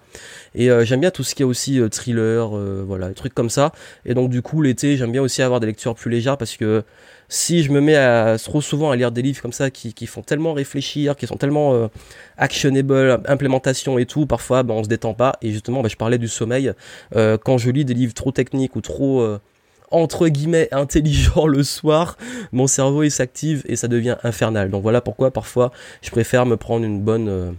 Et 0.54 0.70
euh, 0.70 0.84
j'aime 0.84 1.00
bien 1.00 1.10
tout 1.10 1.24
ce 1.24 1.34
qui 1.34 1.42
est 1.42 1.44
aussi 1.44 1.80
euh, 1.80 1.88
thriller, 1.88 2.56
euh, 2.56 2.84
voilà, 2.86 3.08
des 3.08 3.14
trucs 3.14 3.34
comme 3.34 3.50
ça. 3.50 3.72
Et 4.06 4.14
donc 4.14 4.30
du 4.30 4.42
coup 4.42 4.62
l'été 4.62 4.96
j'aime 4.96 5.10
bien 5.10 5.22
aussi 5.22 5.42
avoir 5.42 5.58
des 5.58 5.66
lectures 5.66 5.96
plus 5.96 6.10
légères 6.10 6.38
parce 6.38 6.56
que 6.56 6.84
si 7.28 7.64
je 7.64 7.72
me 7.72 7.80
mets 7.80 7.96
à, 7.96 8.36
trop 8.38 8.60
souvent 8.60 8.92
à 8.92 8.96
lire 8.96 9.10
des 9.10 9.22
livres 9.22 9.42
comme 9.42 9.52
ça 9.52 9.70
qui, 9.70 10.06
font 10.06 10.22
tellement 10.22 10.52
réfléchir, 10.52 11.16
qui 11.16 11.26
sont 11.26 11.36
tellement 11.36 11.90
actionable, 12.36 13.22
implémentation 13.26 13.98
et 13.98 14.06
tout, 14.06 14.26
parfois 14.26 14.62
ben, 14.62 14.74
on 14.74 14.84
se 14.84 14.88
détend 14.88 15.14
pas. 15.14 15.32
Et 15.42 15.50
justement, 15.50 15.82
ben, 15.82 15.88
je 15.88 15.96
parlais 15.96 16.18
du 16.18 16.28
sommeil. 16.28 16.72
quand 17.12 17.58
je 17.58 17.70
lis 17.70 17.84
des 17.84 17.94
livres 17.94 18.14
trop 18.14 18.30
techniques 18.30 18.76
ou 18.76 18.82
trop 18.82 19.38
entre 19.90 20.28
guillemets 20.28 20.68
intelligent 20.72 21.46
le 21.46 21.62
soir, 21.62 22.16
mon 22.52 22.66
cerveau 22.66 23.02
il 23.02 23.10
s'active 23.10 23.62
et 23.66 23.76
ça 23.76 23.88
devient 23.88 24.16
infernal. 24.22 24.70
Donc 24.70 24.82
voilà 24.82 25.00
pourquoi 25.00 25.30
parfois 25.30 25.72
je 26.02 26.10
préfère 26.10 26.46
me 26.46 26.56
prendre 26.56 26.84
une 26.84 27.00
bonne 27.00 27.28
euh, 27.28 27.52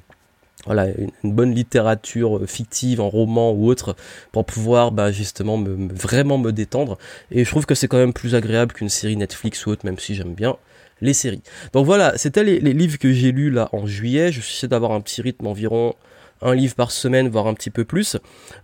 voilà 0.65 0.87
une, 1.23 1.33
bonne 1.33 1.53
littérature 1.53 2.37
euh, 2.37 2.45
fictive 2.47 2.99
en 2.99 3.09
roman 3.09 3.51
ou 3.51 3.67
autre 3.67 3.95
pour 4.31 4.45
pouvoir 4.45 4.91
bah, 4.91 5.11
justement 5.11 5.57
me, 5.57 5.93
vraiment 5.93 6.37
me 6.37 6.51
détendre 6.51 6.97
et 7.31 7.43
je 7.43 7.49
trouve 7.49 7.65
que 7.65 7.75
c'est 7.75 7.87
quand 7.87 7.97
même 7.97 8.13
plus 8.13 8.35
agréable 8.35 8.73
qu'une 8.73 8.89
série 8.89 9.15
Netflix 9.15 9.65
ou 9.65 9.71
autre 9.71 9.85
même 9.85 9.99
si 9.99 10.15
j'aime 10.15 10.33
bien 10.33 10.57
les 11.01 11.13
séries. 11.13 11.41
Donc 11.73 11.85
voilà, 11.85 12.17
c'était 12.17 12.43
les, 12.43 12.59
les 12.61 12.73
livres 12.73 12.97
que 12.97 13.11
j'ai 13.11 13.33
lus 13.33 13.51
là 13.51 13.67
en 13.73 13.85
juillet. 13.85 14.31
Je 14.31 14.39
suis 14.39 14.65
d'avoir 14.67 14.93
un 14.93 15.01
petit 15.01 15.21
rythme 15.21 15.45
environ 15.45 15.93
un 16.41 16.53
livre 16.53 16.75
par 16.75 16.91
semaine, 16.91 17.29
voire 17.29 17.47
un 17.47 17.53
petit 17.53 17.69
peu 17.69 17.85
plus. 17.85 18.17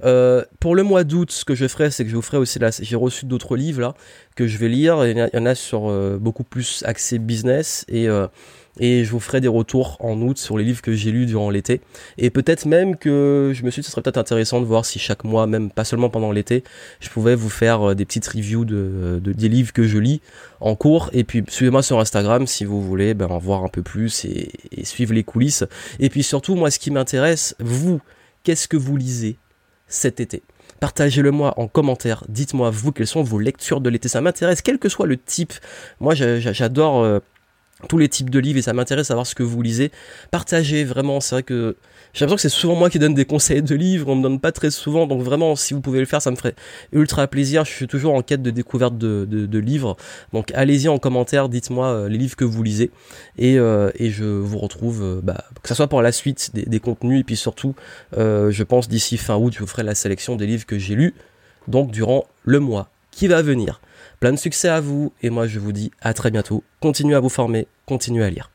Euh, 0.04 0.44
pour 0.60 0.76
le 0.76 0.84
mois 0.84 1.04
d'août, 1.04 1.32
ce 1.32 1.46
que 1.46 1.56
je 1.56 1.68
ferai, 1.68 1.92
c'est 1.92 2.04
que 2.04 2.10
je 2.10 2.16
vous 2.16 2.22
ferai 2.22 2.38
aussi 2.38 2.60
là, 2.60 2.70
j'ai 2.80 2.96
reçu 2.96 3.26
d'autres 3.26 3.56
livres 3.56 3.82
là 3.82 3.94
que 4.36 4.48
je 4.48 4.58
vais 4.58 4.70
lire. 4.70 5.06
Il 5.06 5.18
y 5.18 5.38
en 5.38 5.46
a, 5.46 5.56
sur 5.56 5.90
euh, 5.90 6.18
beaucoup 6.20 6.44
plus 6.44 6.84
accès 6.86 7.18
business 7.18 7.86
et 7.88 8.08
euh, 8.08 8.28
et 8.80 9.04
je 9.04 9.12
vous 9.12 9.20
ferai 9.20 9.42
des 9.42 9.48
retours 9.48 9.98
en 10.00 10.20
août 10.22 10.38
sur 10.38 10.58
les 10.58 10.64
livres 10.64 10.82
que 10.82 10.94
j'ai 10.94 11.12
lus 11.12 11.26
durant 11.26 11.50
l'été. 11.50 11.82
Et 12.18 12.30
peut-être 12.30 12.66
même 12.66 12.96
que 12.96 13.52
je 13.54 13.64
me 13.64 13.72
suis 13.72 13.82
dit 13.82 13.86
ce 13.86 13.92
serait 13.92 14.02
peut-être 14.02 14.18
intéressant 14.18 14.62
de 14.62 14.66
voir 14.66 14.86
si 14.86 15.00
chaque 15.00 15.24
mois, 15.24 15.48
même 15.48 15.72
pas 15.72 15.84
seulement 15.84 16.10
pendant 16.10 16.32
l'été, 16.32 16.64
je 17.00 17.10
pouvais 17.10 17.36
vous 17.36 17.50
faire 17.50 17.90
euh, 17.90 17.96
des 17.96 18.06
petites 18.06 18.28
reviews 18.28 18.66
de, 18.66 19.20
de, 19.22 19.34
des 19.34 19.50
livres 19.50 19.74
que 19.74 19.84
je 19.84 19.98
lis 19.98 20.22
en 20.60 20.76
cours. 20.76 21.10
Et 21.14 21.24
puis 21.24 21.44
suivez-moi 21.48 21.84
sur 21.84 22.00
Instagram 22.00 22.48
si 22.48 22.66
vous 22.66 22.82
voulez 22.82 23.14
ben, 23.14 23.28
en 23.28 23.40
voir 23.40 23.64
un 23.64 23.70
peu 23.70 23.82
plus 23.82 24.26
et, 24.26 24.52
et 24.72 24.86
suivre 24.86 25.14
les 25.14 25.24
coulisses. 25.24 25.66
Et 26.00 26.10
puis 26.10 26.24
surtout, 26.24 26.56
moi, 26.56 26.72
ce 26.72 26.80
qui 26.80 26.92
m'intéresse, 26.92 27.56
vous, 27.60 28.00
qu'est-ce 28.44 28.68
que 28.68 28.78
vous 28.78 28.98
lisez 28.98 29.38
cet 29.88 30.20
été? 30.20 30.44
Partagez-le 30.80 31.30
moi 31.30 31.54
en 31.58 31.68
commentaire. 31.68 32.24
Dites-moi 32.28 32.72
vous 32.72 32.92
quelles 32.92 33.06
sont 33.06 33.22
vos 33.22 33.38
lectures 33.38 33.82
de 33.82 33.90
l'été? 33.90 34.10
Ça 34.10 34.20
m'intéresse, 34.20 34.64
quel 34.64 34.80
que 34.80 34.90
soit 34.90 35.06
le 35.06 35.16
type. 35.16 35.54
Moi, 36.00 36.16
j'adore 36.16 37.04
euh, 37.04 37.20
tous 37.88 37.98
les 37.98 38.10
types 38.10 38.30
de 38.30 38.40
livres 38.40 38.60
et 38.60 38.62
ça 38.62 38.74
m'intéresse 38.74 39.08
à 39.08 39.10
savoir 39.10 39.28
ce 39.28 39.36
que 39.36 39.44
vous 39.44 39.62
lisez. 39.62 39.92
Partagez 40.32 40.84
vraiment, 40.84 41.20
c'est 41.20 41.36
vrai 41.36 41.44
que 41.44 41.76
j'ai 42.14 42.26
l'impression 42.26 42.36
que 42.36 42.42
c'est 42.42 42.50
souvent 42.50 42.76
moi 42.76 42.90
qui 42.90 43.00
donne 43.00 43.14
des 43.14 43.26
conseils 43.26 43.62
de 43.62 43.76
livres, 43.76 44.10
on 44.10 44.16
me 44.16 44.24
donne 44.24 44.40
pas 44.40 44.52
très 44.52 44.72
souvent, 44.72 45.08
donc 45.08 45.22
vraiment 45.22 45.56
si 45.56 45.74
vous 45.74 45.82
pouvez 45.82 46.00
le 46.00 46.06
faire, 46.06 46.22
ça 46.22 46.32
me 46.32 46.36
ferait 46.36 46.56
ultra 46.92 47.28
plaisir. 47.28 47.66
Je 47.66 47.72
suis 47.72 47.88
toujours 47.88 48.14
en 48.14 48.22
quête 48.22 48.42
de 48.42 48.52
découverte 48.52 48.98
de, 48.98 49.58
livres, 49.60 49.96
donc 50.34 50.52
allez-y 50.56 50.88
en 50.88 50.98
commentaire, 50.98 51.48
dites-moi 51.48 51.88
euh, 51.88 52.10
les 52.10 52.18
livres 52.18 52.36
que 52.36 52.46
vous 52.46 52.64
lisez 52.64 52.90
et, 53.38 53.60
euh, 53.60 53.92
je 54.00 54.24
vous 54.24 54.58
retrouve, 54.58 55.04
euh, 55.04 55.22
bah, 55.22 55.46
que 55.62 55.70
ce 55.70 55.76
soit 55.76 55.88
pour 55.88 56.02
la 56.02 56.12
suite 56.12 56.52
des, 56.54 56.64
des 56.64 56.80
contenus 56.80 57.22
et 57.22 57.24
puis 57.24 57.36
surtout, 57.36 57.76
je 58.18 58.64
pense 58.64 58.90
d'ici 58.90 59.18
fin 59.18 59.38
août, 59.38 59.54
je 59.54 59.60
vous 59.60 59.68
ferai 59.68 59.84
la 59.84 59.96
sélection 59.96 60.36
des 60.36 60.48
livres 60.48 60.66
que 60.66 60.78
j'ai 60.78 60.96
lus, 60.96 61.14
donc 61.68 61.92
durant 61.92 62.26
le 62.44 62.60
mois 62.60 62.90
qui 63.12 63.28
va 63.28 63.42
venir. 63.42 63.82
Plein 64.22 64.34
de 64.34 64.38
succès 64.38 64.70
à 64.70 64.82
vous 64.82 65.12
et 65.24 65.32
moi 65.32 65.48
je 65.48 65.58
vous 65.58 65.72
dis 65.72 65.90
à 66.00 66.14
très 66.14 66.30
bientôt. 66.30 66.64
Continuez 66.80 67.16
à 67.16 67.20
vous 67.20 67.28
former, 67.28 67.68
continuez 67.88 68.24
à 68.24 68.30
lire. 68.30 68.52